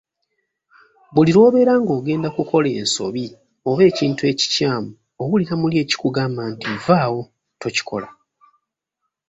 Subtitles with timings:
[1.13, 3.25] Buli lw'obeera ng'ogenda kukola ensobi
[3.69, 7.21] oba ekintu ekikyamu owulira muli ekikugamba nti, "Vvaawo
[7.61, 8.09] tokikola".